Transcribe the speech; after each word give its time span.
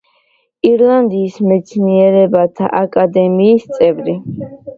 ირლანდიის 0.69 1.37
მეცნიერებათა 1.49 2.71
აკადემიის 2.81 3.71
წევრი. 3.77 4.19